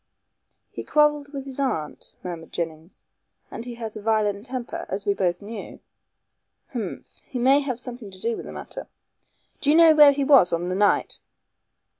"He 0.71 0.83
quarrelled 0.83 1.31
with 1.31 1.45
his 1.45 1.59
aunt," 1.59 2.13
murmured 2.23 2.51
Jennings, 2.51 3.03
"and 3.51 3.65
he 3.65 3.75
has 3.75 3.95
a 3.95 4.01
violent 4.01 4.47
temper, 4.47 4.87
as 4.89 5.05
we 5.05 5.13
both 5.13 5.43
knew. 5.43 5.79
Humph! 6.73 7.19
He 7.27 7.37
may 7.37 7.59
have 7.59 7.79
something 7.79 8.09
to 8.09 8.19
do 8.19 8.35
with 8.35 8.47
the 8.47 8.51
matter. 8.51 8.87
Do 9.61 9.69
you 9.69 9.75
know 9.75 9.93
where 9.93 10.11
he 10.11 10.23
was 10.23 10.51
on 10.51 10.69
that 10.69 10.75
night?" 10.75 11.19